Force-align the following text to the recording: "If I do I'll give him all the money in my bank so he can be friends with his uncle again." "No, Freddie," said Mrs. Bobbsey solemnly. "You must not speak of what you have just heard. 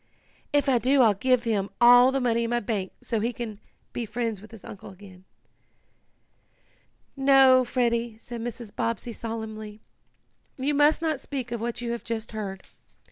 "If 0.51 0.67
I 0.67 0.79
do 0.79 1.03
I'll 1.03 1.13
give 1.13 1.43
him 1.43 1.69
all 1.79 2.11
the 2.11 2.19
money 2.19 2.45
in 2.45 2.49
my 2.49 2.59
bank 2.59 2.91
so 3.03 3.19
he 3.19 3.31
can 3.31 3.59
be 3.93 4.03
friends 4.07 4.41
with 4.41 4.49
his 4.49 4.63
uncle 4.63 4.89
again." 4.89 5.25
"No, 7.15 7.63
Freddie," 7.63 8.17
said 8.17 8.41
Mrs. 8.41 8.75
Bobbsey 8.75 9.11
solemnly. 9.11 9.79
"You 10.57 10.73
must 10.73 11.03
not 11.03 11.19
speak 11.19 11.51
of 11.51 11.61
what 11.61 11.81
you 11.81 11.91
have 11.91 12.03
just 12.03 12.31
heard. 12.31 12.63